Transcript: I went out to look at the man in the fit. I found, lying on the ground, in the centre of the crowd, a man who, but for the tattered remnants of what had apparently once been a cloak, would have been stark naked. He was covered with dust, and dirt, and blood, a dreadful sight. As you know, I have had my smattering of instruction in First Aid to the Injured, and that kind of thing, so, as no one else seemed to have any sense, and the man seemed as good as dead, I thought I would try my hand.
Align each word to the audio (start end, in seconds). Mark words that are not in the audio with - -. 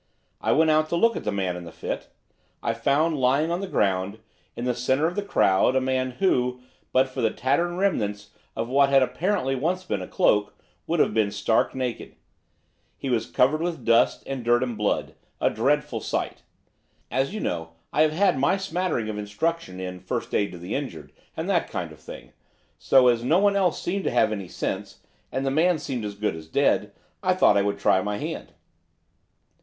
I 0.41 0.51
went 0.51 0.71
out 0.71 0.89
to 0.89 0.95
look 0.95 1.15
at 1.15 1.25
the 1.25 1.31
man 1.31 1.55
in 1.55 1.63
the 1.63 1.71
fit. 1.71 2.07
I 2.63 2.73
found, 2.73 3.19
lying 3.19 3.51
on 3.51 3.61
the 3.61 3.67
ground, 3.67 4.17
in 4.55 4.65
the 4.65 4.73
centre 4.73 5.05
of 5.05 5.15
the 5.15 5.21
crowd, 5.21 5.75
a 5.75 5.79
man 5.79 6.13
who, 6.13 6.59
but 6.91 7.07
for 7.07 7.21
the 7.21 7.29
tattered 7.29 7.75
remnants 7.75 8.31
of 8.55 8.67
what 8.67 8.89
had 8.89 9.03
apparently 9.03 9.53
once 9.53 9.83
been 9.83 10.01
a 10.01 10.07
cloak, 10.07 10.55
would 10.87 10.99
have 10.99 11.13
been 11.13 11.29
stark 11.29 11.75
naked. 11.75 12.15
He 12.97 13.11
was 13.11 13.27
covered 13.27 13.61
with 13.61 13.85
dust, 13.85 14.23
and 14.25 14.43
dirt, 14.43 14.63
and 14.63 14.75
blood, 14.75 15.13
a 15.39 15.51
dreadful 15.51 15.99
sight. 15.99 16.41
As 17.11 17.31
you 17.31 17.39
know, 17.39 17.73
I 17.93 18.01
have 18.01 18.11
had 18.11 18.39
my 18.39 18.57
smattering 18.57 19.07
of 19.07 19.19
instruction 19.19 19.79
in 19.79 19.99
First 19.99 20.33
Aid 20.33 20.51
to 20.53 20.57
the 20.57 20.73
Injured, 20.73 21.11
and 21.37 21.47
that 21.47 21.69
kind 21.69 21.91
of 21.91 21.99
thing, 21.99 22.31
so, 22.79 23.07
as 23.07 23.23
no 23.23 23.37
one 23.37 23.55
else 23.55 23.79
seemed 23.79 24.05
to 24.05 24.09
have 24.09 24.31
any 24.31 24.47
sense, 24.47 25.01
and 25.31 25.45
the 25.45 25.51
man 25.51 25.77
seemed 25.77 26.03
as 26.03 26.15
good 26.15 26.35
as 26.35 26.47
dead, 26.47 26.91
I 27.21 27.35
thought 27.35 27.55
I 27.55 27.61
would 27.61 27.77
try 27.77 28.01
my 28.01 28.17
hand. 28.17 28.53